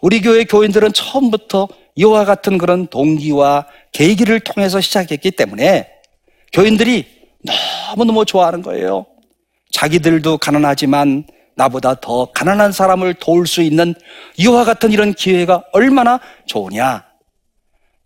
우리 0.00 0.22
교회 0.22 0.44
교인들은 0.44 0.94
처음부터 0.94 1.68
이와 1.96 2.24
같은 2.24 2.56
그런 2.56 2.86
동기와 2.86 3.66
계기를 3.92 4.40
통해서 4.40 4.80
시작했기 4.80 5.32
때문에 5.32 5.90
교인들이 6.54 7.19
너무너무 7.42 8.24
좋아하는 8.24 8.62
거예요. 8.62 9.06
자기들도 9.72 10.38
가난하지만 10.38 11.24
나보다 11.54 11.94
더 12.00 12.26
가난한 12.32 12.72
사람을 12.72 13.14
도울 13.14 13.46
수 13.46 13.62
있는 13.62 13.94
이와 14.36 14.64
같은 14.64 14.92
이런 14.92 15.12
기회가 15.12 15.64
얼마나 15.72 16.20
좋으냐. 16.46 17.04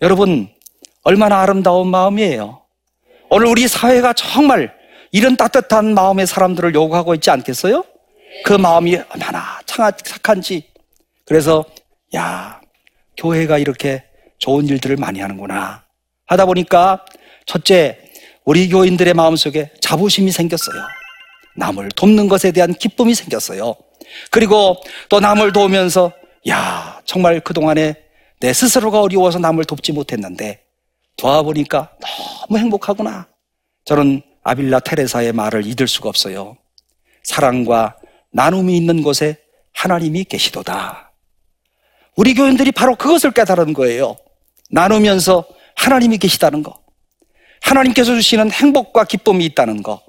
여러분, 0.02 0.48
얼마나 1.02 1.40
아름다운 1.40 1.88
마음이에요. 1.88 2.62
오늘 3.30 3.46
우리 3.46 3.68
사회가 3.68 4.12
정말 4.12 4.74
이런 5.12 5.37
따뜻한 5.37 5.94
마음의 5.94 6.26
사람들을 6.26 6.74
요구하고 6.74 7.14
있지 7.14 7.30
않겠어요? 7.30 7.85
그 8.44 8.52
마음이 8.52 8.96
얼마나 8.96 9.61
착한지. 9.66 10.68
그래서, 11.24 11.64
야, 12.14 12.61
교회가 13.16 13.59
이렇게 13.59 14.02
좋은 14.38 14.66
일들을 14.66 14.96
많이 14.96 15.20
하는구나. 15.20 15.85
하다 16.26 16.46
보니까, 16.46 17.04
첫째, 17.46 18.03
우리 18.44 18.68
교인들의 18.68 19.14
마음속에 19.14 19.70
자부심이 19.80 20.30
생겼어요. 20.30 20.76
남을 21.57 21.90
돕는 21.90 22.28
것에 22.28 22.52
대한 22.52 22.74
기쁨이 22.74 23.14
생겼어요. 23.14 23.74
그리고 24.30 24.76
또 25.09 25.20
남을 25.20 25.52
도우면서, 25.52 26.12
야, 26.48 27.00
정말 27.07 27.40
그동안에 27.40 27.94
내 28.40 28.52
스스로가 28.52 29.00
어려워서 29.00 29.38
남을 29.38 29.64
돕지 29.64 29.92
못했는데, 29.92 30.62
도와보니까 31.16 31.92
너무 32.48 32.59
행복하구나. 32.59 33.28
저는 33.87 34.22
아빌라 34.42 34.80
테레사의 34.80 35.33
말을 35.33 35.64
잊을 35.64 35.88
수가 35.88 36.11
없어요. 36.11 36.57
사랑과 37.22 37.96
나눔이 38.33 38.76
있는 38.76 39.02
곳에 39.02 39.38
하나님이 39.72 40.24
계시도다. 40.24 41.12
우리 42.16 42.35
교인들이 42.35 42.72
바로 42.72 42.94
그것을 42.94 43.30
깨달은 43.30 43.72
거예요. 43.72 44.18
나누면서 44.70 45.46
하나님이 45.76 46.18
계시다는 46.18 46.62
거. 46.62 46.84
하나님께서 47.64 48.14
주시는 48.14 48.50
행복과 48.50 49.05
기쁨이 49.05 49.44
있다는 49.46 49.83
거. 49.83 50.03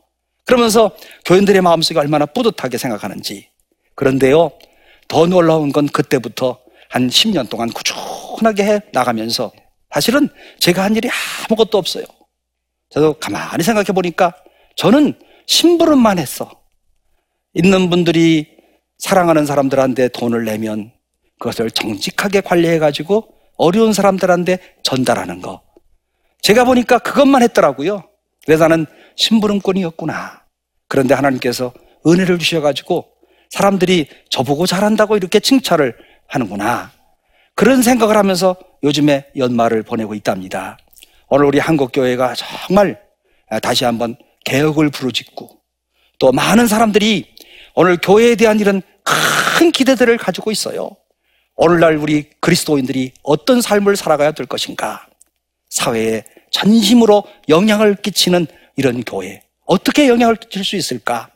그러면서 0.45 0.91
교인들의 1.25 1.61
마음속에 1.61 1.99
얼마나 1.99 2.25
뿌듯하게 2.25 2.77
생각하는지. 2.77 3.49
그런데요, 3.95 4.51
더 5.07 5.25
놀라운 5.25 5.71
건 5.71 5.87
그때부터 5.87 6.59
한 6.89 7.07
10년 7.07 7.49
동안 7.49 7.69
꾸준하게 7.69 8.63
해 8.63 8.79
나가면서 8.91 9.51
사실은 9.91 10.29
제가 10.59 10.83
한 10.83 10.95
일이 10.95 11.09
아무것도 11.47 11.77
없어요. 11.77 12.05
저도 12.89 13.13
가만히 13.13 13.63
생각해 13.63 13.87
보니까 13.87 14.35
저는 14.75 15.13
심부름만 15.47 16.19
했어. 16.19 16.51
있는 17.53 17.89
분들이 17.89 18.47
사랑하는 18.97 19.45
사람들한테 19.45 20.09
돈을 20.09 20.45
내면 20.45 20.91
그것을 21.39 21.71
정직하게 21.71 22.41
관리해가지고 22.41 23.27
어려운 23.57 23.93
사람들한테 23.93 24.59
전달하는 24.83 25.41
거. 25.41 25.64
제가 26.41 26.63
보니까 26.63 26.99
그것만 26.99 27.41
했더라고요. 27.43 28.03
그래서 28.45 28.67
나는 28.67 28.85
심부름꾼이었구나. 29.15 30.43
그런데 30.87 31.13
하나님께서 31.13 31.73
은혜를 32.05 32.37
주셔가지고 32.37 33.07
사람들이 33.49 34.07
저보고 34.29 34.65
잘한다고 34.65 35.17
이렇게 35.17 35.39
칭찬을 35.39 35.95
하는구나. 36.27 36.91
그런 37.55 37.81
생각을 37.81 38.17
하면서 38.17 38.55
요즘에 38.83 39.27
연말을 39.35 39.83
보내고 39.83 40.13
있답니다. 40.13 40.77
오늘 41.29 41.45
우리 41.45 41.57
한국교회가 41.57 42.35
정말 42.35 42.99
다시 43.61 43.85
한번 43.85 44.15
개혁을 44.43 44.91
부르짖고 44.91 45.49
또 46.19 46.31
많은 46.31 46.67
사람들이 46.67 47.33
오늘 47.73 47.97
교회에 47.97 48.35
대한 48.35 48.59
이런 48.59 48.81
큰 49.57 49.71
기대들을 49.71 50.17
가지고 50.17 50.51
있어요. 50.51 50.91
오늘날 51.55 51.97
우리 51.97 52.29
그리스도인들이 52.41 53.13
어떤 53.23 53.61
삶을 53.61 53.95
살아가야 53.95 54.33
될 54.33 54.45
것인가? 54.45 55.04
사회에 55.75 56.23
전심으로 56.51 57.23
영향을 57.49 57.95
끼치는 57.95 58.47
이런 58.77 59.03
교회. 59.03 59.41
어떻게 59.65 60.07
영향을 60.07 60.37
끼칠 60.37 60.63
수 60.63 60.75
있을까? 60.75 61.29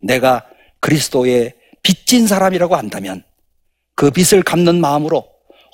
내가 0.00 0.44
그리스도의 0.80 1.54
빚진 1.82 2.26
사람이라고 2.26 2.76
한다면 2.76 3.22
그 3.94 4.10
빚을 4.10 4.42
갚는 4.42 4.80
마음으로 4.80 5.28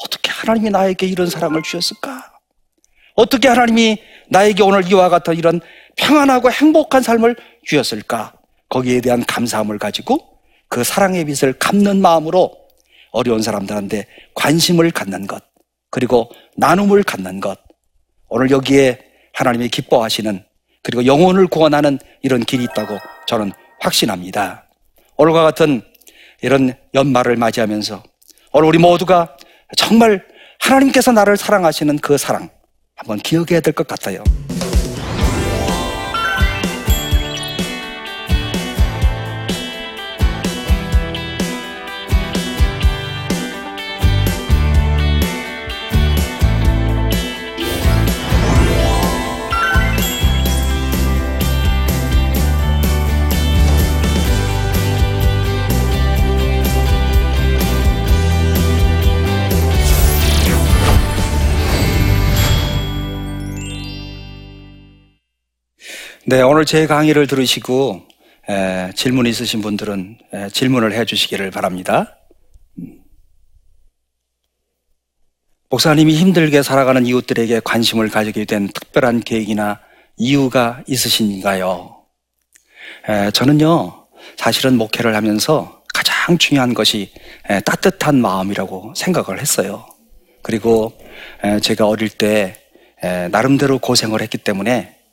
어떻게 0.05 0.31
하나님이 0.31 0.71
나에게 0.71 1.07
이런 1.07 1.29
사랑을 1.29 1.63
주셨을까? 1.63 2.33
어떻게 3.15 3.47
하나님이 3.49 3.99
나에게 4.29 4.63
오늘 4.65 4.91
이와 4.91 5.09
같은 5.09 5.37
이런 5.37 5.61
평안하고 5.97 6.51
행복한 6.51 7.03
삶을 7.03 7.37
주셨을까? 7.65 8.35
거기에 8.69 9.01
대한 9.01 9.25
감사함을 9.25 9.79
가지고 9.79 10.19
그 10.69 10.83
사랑의 10.83 11.25
빚을 11.27 11.53
갚는 11.61 12.01
마음으로 12.01 12.57
어려운 13.13 13.41
사람들한테 13.41 14.09
관심을 14.35 14.91
갖는 14.91 15.29
것, 15.29 15.45
그리고 15.91 16.29
나눔을 16.57 17.05
갖는 17.05 17.39
것. 17.39 17.64
오늘 18.37 18.51
여기에 18.51 18.99
하나님이 19.33 19.69
기뻐하시는 19.69 20.45
그리고 20.83 21.07
영혼을 21.07 21.47
구원하는 21.47 22.01
이런 22.21 22.41
길이 22.41 22.65
있다고 22.65 22.99
저는 23.29 23.53
확신합니다. 23.79 24.65
오늘과 25.17 25.45
같은 25.45 25.83
이런 26.43 26.75
연말을 26.95 27.37
맞이하면서 27.37 28.03
오늘 28.53 28.69
우리 28.69 28.79
모두가 28.79 29.37
정말 29.77 30.25
하나님께서 30.59 31.13
나를 31.13 31.37
사랑하시는 31.37 31.99
그 31.99 32.19
사랑 32.19 32.51
한번 32.97 33.19
기억해야 33.19 33.61
될 33.61 33.73
것 33.73 33.87
같아요. 33.87 34.25
네, 66.35 66.43
오늘 66.43 66.65
제 66.65 66.89
강의를 66.89 67.29
들으시고 67.29 68.09
에, 68.51 68.91
질문 68.97 69.25
있으신 69.27 69.61
분들은 69.61 70.19
에, 70.33 70.49
질문을 70.49 70.93
해 70.93 71.05
주시기를 71.05 71.53
바랍니다. 71.53 72.19
음. 72.77 73.03
목사님이 75.71 76.17
힘들게 76.17 76.65
살아가는 76.65 77.07
이웃들에게 77.07 77.61
관심을 77.63 78.09
가지게 78.09 78.47
된 78.47 78.67
특별한 78.67 79.21
계획이나 79.21 79.79
이유가 80.17 80.83
있으신가요? 80.89 82.03
에, 83.09 83.31
저는요, 83.31 84.09
사실은 84.37 84.77
목회를 84.77 85.15
하면서 85.15 85.85
가장 85.95 86.37
중요한 86.37 86.75
것이 86.75 87.13
에, 87.49 87.61
따뜻한 87.61 88.21
마음이라고 88.21 88.95
생각을 88.97 89.41
했어요. 89.41 89.87
그리고 90.43 90.99
에, 91.45 91.61
제가 91.61 91.87
어릴 91.87 92.09
때 92.09 92.57
에, 93.05 93.29
나름대로 93.29 93.79
고생을 93.79 94.21
했기 94.21 94.37
때문에 94.37 94.73
에, 94.73 95.04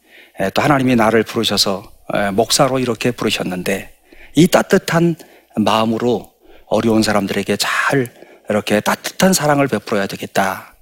또 0.54 0.62
하나님이 0.62 0.96
나를 0.96 1.24
부르셔서 1.24 1.92
에, 2.14 2.32
목사로 2.32 2.80
이렇게 2.80 3.12
부르셨는데 3.12 3.94
이 4.36 4.48
따뜻한 4.48 5.16
마음으로 5.58 6.34
어려운 6.68 7.04
사람들에게 7.04 7.58
잘 7.58 8.12
이렇게 8.50 8.80
따뜻한 8.80 9.34
사랑을 9.34 9.68
베풀어야 9.68 10.08
되겠다. 10.08 10.76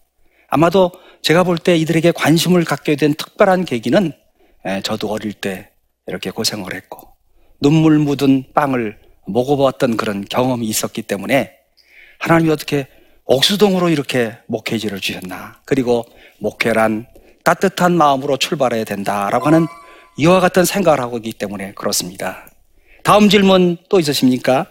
아마도 0.47 0.91
제가 1.21 1.43
볼 1.43 1.57
때 1.57 1.75
이들에게 1.75 2.11
관심을 2.11 2.63
갖게 2.63 2.95
된 2.95 3.13
특별한 3.13 3.65
계기는 3.65 4.13
에, 4.65 4.81
저도 4.81 5.09
어릴 5.09 5.33
때 5.33 5.69
이렇게 6.07 6.31
고생을 6.31 6.73
했고 6.73 7.09
눈물 7.61 7.99
묻은 7.99 8.45
빵을 8.53 8.97
먹어봤던 9.27 9.97
그런 9.97 10.25
경험이 10.25 10.67
있었기 10.67 11.03
때문에 11.03 11.53
하나님이 12.19 12.51
어떻게 12.51 12.87
옥수동으로 13.25 13.89
이렇게 13.89 14.33
목회지를 14.47 14.99
주셨나. 14.99 15.61
그리고 15.65 16.03
목회란 16.39 17.05
따뜻한 17.43 17.95
마음으로 17.95 18.37
출발해야 18.37 18.83
된다라고 18.83 19.47
하는 19.47 19.67
이와 20.17 20.39
같은 20.39 20.65
생각을 20.65 20.99
하고 20.99 21.17
있기 21.17 21.33
때문에 21.33 21.73
그렇습니다. 21.73 22.45
다음 23.03 23.29
질문 23.29 23.77
또 23.89 23.99
있으십니까? 23.99 24.65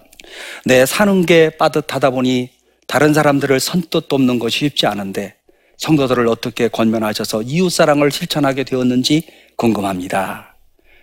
네, 0.65 0.85
사는 0.87 1.25
게 1.25 1.51
빠듯하다 1.51 2.11
보니 2.11 2.51
다른 2.87 3.15
사람들을 3.15 3.59
선뜻 3.61 4.09
돕는 4.09 4.39
것이 4.39 4.59
쉽지 4.59 4.87
않은데 4.87 5.37
성도들을 5.79 6.27
어떻게 6.29 6.69
권면하셔서 6.69 7.43
이웃사랑을 7.43 8.11
실천하게 8.11 8.65
되었는지 8.65 9.27
궁금합니다. 9.57 10.57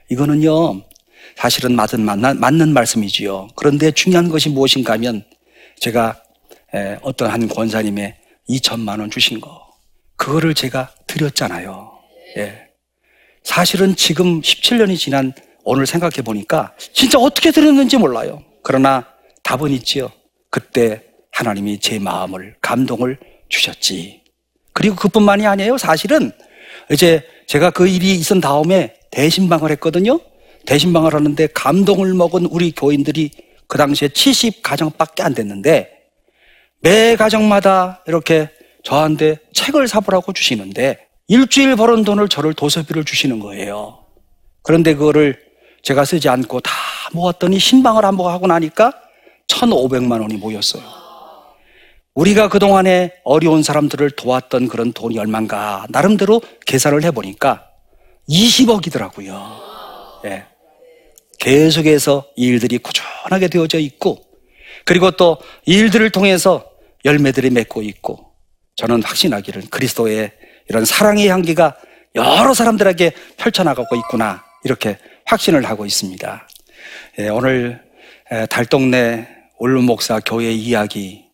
이거는요, 0.09 0.83
사실은 1.35 1.75
맞은, 1.75 2.01
맞는, 2.01 2.73
말씀이지요. 2.73 3.47
그런데 3.55 3.91
중요한 3.91 4.29
것이 4.29 4.49
무엇인가 4.49 4.93
하면 4.93 5.23
제가 5.79 6.21
어떤 7.01 7.31
한 7.31 7.47
권사님의 7.47 8.15
2천만 8.49 8.99
원 8.99 9.09
주신 9.09 9.41
거. 9.41 9.64
그거를 10.15 10.53
제가 10.53 10.91
드렸잖아요. 11.07 11.91
예. 12.37 12.67
사실은 13.43 13.95
지금 13.95 14.41
17년이 14.41 14.97
지난 14.97 15.33
오늘 15.63 15.85
생각해 15.85 16.21
보니까 16.23 16.73
진짜 16.93 17.19
어떻게 17.19 17.51
드렸는지 17.51 17.97
몰라요. 17.97 18.43
그러나 18.63 19.05
답은 19.43 19.71
있지요. 19.71 20.11
그때 20.49 21.03
하나님이 21.31 21.79
제 21.79 21.99
마음을, 21.99 22.55
감동을 22.61 23.19
주셨지. 23.49 24.21
그리고 24.73 24.95
그뿐만이 24.95 25.45
아니에요. 25.45 25.77
사실은 25.77 26.31
이제 26.91 27.23
제가 27.47 27.71
그 27.71 27.87
일이 27.87 28.15
있은 28.15 28.41
다음에 28.41 28.95
대신방을 29.11 29.71
했거든요. 29.71 30.19
대신방을 30.65 31.13
하는데 31.13 31.47
감동을 31.53 32.13
먹은 32.13 32.47
우리 32.47 32.71
교인들이 32.71 33.31
그 33.67 33.77
당시에 33.77 34.09
70 34.09 34.63
가정밖에 34.63 35.23
안 35.23 35.33
됐는데 35.33 35.91
매 36.81 37.15
가정마다 37.15 38.03
이렇게 38.07 38.49
저한테 38.85 39.37
책을 39.51 39.87
사보라고 39.87 40.31
주시는데 40.31 40.99
일주일 41.27 41.75
벌은 41.75 42.03
돈을 42.03 42.29
저를 42.29 42.53
도서비를 42.53 43.03
주시는 43.03 43.39
거예요. 43.39 44.05
그런데 44.61 44.93
그거를 44.93 45.39
제가 45.81 46.05
쓰지 46.05 46.29
않고 46.29 46.61
다 46.61 46.71
모았더니 47.11 47.59
신방을 47.59 48.05
한번 48.05 48.31
하고 48.31 48.47
나니까 48.47 48.93
1,500만 49.47 50.21
원이 50.21 50.35
모였어요. 50.37 50.83
우리가 52.13 52.47
그동안에 52.47 53.13
어려운 53.23 53.63
사람들을 53.63 54.11
도왔던 54.11 54.67
그런 54.67 54.93
돈이 54.93 55.17
얼만가 55.19 55.87
나름대로 55.89 56.41
계산을 56.65 57.03
해보니까 57.03 57.67
20억이더라고요. 58.29 59.41
예. 60.25 60.45
계속해서 61.39 62.25
일들이 62.35 62.77
꾸준하게 62.77 63.49
되어져 63.49 63.79
있고 63.79 64.23
그리고 64.85 65.11
또 65.11 65.37
일들을 65.65 66.09
통해서 66.11 66.65
열매들이 67.03 67.49
맺고 67.49 67.81
있고 67.81 68.24
저는 68.75 69.03
확신하기를 69.03 69.63
그리스도의 69.69 70.31
이런 70.69 70.85
사랑의 70.85 71.29
향기가 71.29 71.75
여러 72.15 72.53
사람들에게 72.53 73.11
펼쳐나가고 73.37 73.95
있구나 73.95 74.43
이렇게 74.63 74.97
확신을 75.25 75.65
하고 75.65 75.85
있습니다. 75.85 76.47
예, 77.19 77.29
오늘 77.29 77.81
달동네 78.49 79.27
올름 79.57 79.85
목사 79.85 80.19
교회 80.19 80.51
이야기 80.51 81.25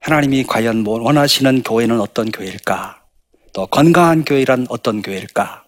하나님이 0.00 0.44
과연 0.44 0.78
뭐 0.78 1.00
원하시는 1.00 1.62
교회는 1.62 2.00
어떤 2.00 2.30
교회일까? 2.30 3.02
또 3.52 3.66
건강한 3.66 4.24
교회란 4.24 4.66
어떤 4.68 5.02
교회일까? 5.02 5.64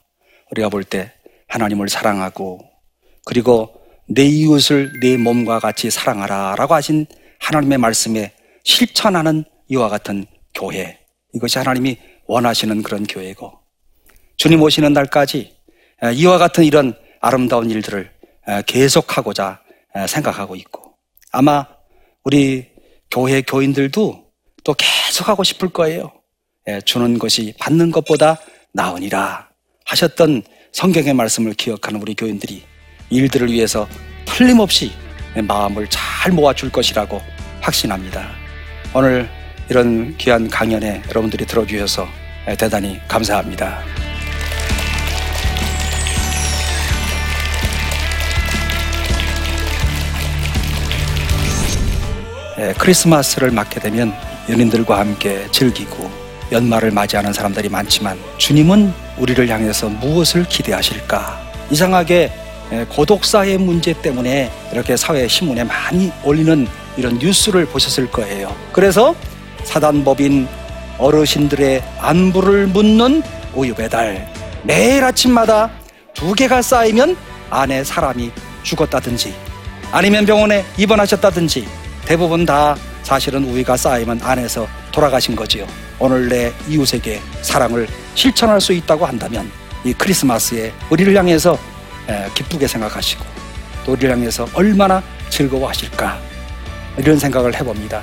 우리가 0.51 0.69
볼 0.69 0.85
때 0.85 1.13
하나님을 1.49 1.89
사랑하고 1.89 2.61
그리고 3.25 3.75
내 4.07 4.25
이웃을 4.25 5.01
내 5.01 5.17
몸과 5.17 5.59
같이 5.61 5.91
사랑하라라고 5.91 6.75
하신 6.75 7.07
하나님의 7.41 7.79
말씀에 7.79 8.33
실천하는 8.65 9.45
이와 9.69 9.89
같은 9.89 10.27
교회. 10.55 10.99
이것이 11.35 11.59
하나님이 11.59 11.99
원하시는 12.27 12.83
그런 12.83 13.05
교회고 13.07 13.53
주님 14.37 14.63
오시는 14.63 14.93
날까지 14.93 15.55
이와 16.15 16.39
같은 16.39 16.65
이런 16.65 16.95
아름다운 17.21 17.71
일들을 17.71 18.11
계속하고자 18.67 19.61
생각하고 20.09 20.57
있고 20.57 20.95
아마 21.33 21.67
우리 22.25 22.67
교회 23.11 23.43
교인들도 23.43 24.25
또 24.65 24.75
계속하고 24.75 25.45
싶을 25.45 25.69
거예요. 25.71 26.13
주는 26.85 27.19
것이 27.19 27.55
받는 27.59 27.91
것보다 27.91 28.39
나으니라 28.73 29.49
하셨던 29.87 30.43
성경의 30.73 31.15
말씀을 31.15 31.55
기억하는 31.55 32.01
우리 32.01 32.15
교인들이 32.15 32.63
일들을 33.11 33.51
위해서 33.51 33.89
틀림없이 34.27 34.93
마음을 35.43 35.89
잘 35.89 36.33
모아줄 36.33 36.71
것이라고 36.71 37.21
확신합니다. 37.61 38.29
오늘 38.95 39.29
이런 39.71 40.17
귀한 40.17 40.49
강연에 40.49 41.03
여러분들이 41.11 41.45
들어주셔서 41.45 42.09
대단히 42.59 42.99
감사합니다. 43.07 43.81
크리스마스를 52.79 53.51
맞게 53.51 53.81
되면 53.81 54.13
연인들과 54.49 54.99
함께 54.99 55.47
즐기고 55.53 56.11
연말을 56.51 56.91
맞이하는 56.91 57.35
사람들이 57.35 57.69
많지만 57.69 58.19
주님은 58.39 58.93
우리를 59.19 59.49
향해서 59.49 59.91
무엇을 59.91 60.45
기대하실까? 60.45 61.53
이상하게 61.71 62.33
고독사의 62.89 63.59
문제 63.59 63.93
때문에 63.93 64.51
이렇게 64.73 64.97
사회 64.97 65.29
신문에 65.29 65.65
많이 65.65 66.11
올리는 66.25 66.67
이런 66.97 67.19
뉴스를 67.19 67.67
보셨을 67.67 68.11
거예요. 68.11 68.57
그래서 68.73 69.15
사단법인 69.69 70.49
어르신들의 70.97 71.83
안부를 72.01 72.69
묻는 72.69 73.23
우유 73.55 73.75
배달. 73.75 74.27
매일 74.65 75.05
아침마다 75.05 75.71
두 76.15 76.33
개가 76.33 76.63
쌓이면 76.63 77.17
안에 77.51 77.85
사람이 77.85 78.33
죽었다든지 78.63 79.35
아니면 79.93 80.25
병원에 80.25 80.65
입원하셨다든지 80.79 81.69
대부분 82.07 82.47
다 82.47 82.77
사실은 83.03 83.45
우유가 83.45 83.77
쌓이면 83.77 84.21
안에서 84.23 84.67
돌아가신 84.91 85.37
거지요. 85.37 85.67
오늘 85.99 86.29
내 86.29 86.51
이웃에게 86.67 87.21
사랑을 87.43 87.87
실천할 88.15 88.63
수 88.63 88.73
있다고 88.73 89.05
한다면 89.05 89.51
이 89.85 89.93
크리스마스에 89.93 90.73
우리를 90.89 91.15
향해서 91.15 91.59
기쁘게 92.35 92.67
생각하시고 92.67 93.23
또 93.85 93.93
우리를 93.93 94.11
향해서 94.11 94.49
얼마나 94.55 95.03
즐거워하실까 95.29 96.19
이런 96.97 97.19
생각을 97.19 97.55
해봅니다. 97.55 98.03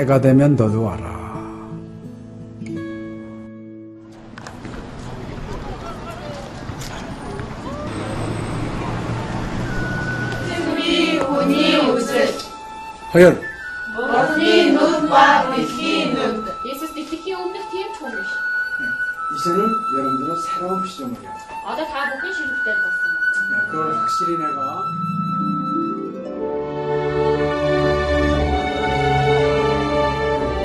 때가 0.00 0.18
되면 0.20 0.56
너도 0.56 0.82
와라. 0.82 1.20
승비 10.48 11.18
운이 11.18 11.76
우승 11.90 12.16
허연. 13.14 13.40
머리 13.94 14.72
눈과 14.72 15.50
빛이 15.54 16.14
눈. 16.14 16.46
예수님이 16.64 17.34
없는 17.34 17.60
팀 17.70 17.92
총이시 17.98 18.28
이제는 19.36 19.58
여러분들은 19.96 20.36
새로운 20.42 20.86
시점이야. 20.86 21.30
아까 21.66 21.86
다 21.86 22.06
먹기 22.06 22.32
싫을 22.34 22.48
때 22.64 22.74
봤어 22.82 22.96
네, 23.50 23.66
그걸 23.70 23.94
확실히 23.96 24.36
내가 24.36 24.82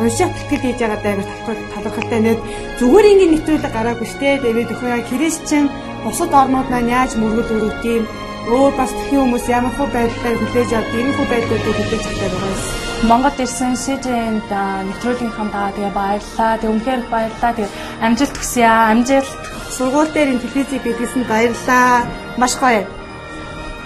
уншаад 0.00 0.32
тэтгэл 0.36 0.62
хийж 0.64 0.78
байгаа 0.80 1.00
даа 1.02 1.14
талархалтай 1.72 2.20
нэг 2.20 2.38
зүгээр 2.78 3.06
ингээд 3.10 3.32
нэвтрүүлэг 3.32 3.72
гараагүй 3.72 4.08
штэ 4.12 4.28
тэгээд 4.44 4.72
өхөө 4.74 4.90
яа 4.92 5.08
христчэн 5.08 5.64
бусад 6.04 6.32
орнууд 6.40 6.68
маань 6.70 6.92
яаж 6.98 7.12
мөргөл 7.16 7.54
өрөвт 7.56 7.84
юм 7.84 8.04
өөр 8.46 8.72
бас 8.78 8.92
тхэн 8.94 9.18
хүмүүс 9.20 9.46
ямар 9.50 9.74
хөө 9.74 9.88
байдлаар 9.96 10.36
хүлээж 10.38 10.70
авд 10.78 10.92
ийм 10.94 11.08
хөө 11.16 11.26
байдлуудыг 11.32 11.76
хүлээж 11.76 12.04
авдаг 12.06 12.30
байгаа 12.30 12.52
юм. 12.54 12.86
Монгол 13.10 13.38
ирсэн 13.44 13.74
СЖН-д 13.76 14.52
нэвтрүүлгийнхаа 14.88 15.48
даа 15.52 15.68
тэгээ 15.74 15.92
баярлаа. 15.98 16.52
Тэг 16.60 16.70
үнхээр 16.70 17.00
их 17.02 17.08
баярлаа. 17.10 17.52
Тэг 17.58 17.68
амжилт 18.06 18.36
хүсье 18.38 18.64
аа. 18.64 18.90
Амжилт. 18.94 19.30
Сургууль 19.76 20.12
дээр 20.14 20.32
ин 20.32 20.40
телевизийг 20.40 20.82
бидлсэн 20.86 21.22
баярлаа. 21.28 22.06
Маш 22.40 22.54
гоё. 22.56 22.86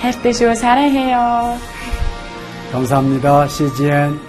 хайртай 0.02 0.32
шүү. 0.32 0.54
사랑해요. 0.54 1.58
감사합니다. 2.72 3.48
CGN 3.48 4.23